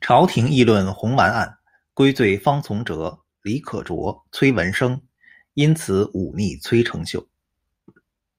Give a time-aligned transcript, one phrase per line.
[0.00, 1.58] 朝廷议论红丸案，
[1.94, 5.00] 归罪方从哲、李可灼、崔文升，
[5.54, 7.28] 因此忤逆崔呈秀。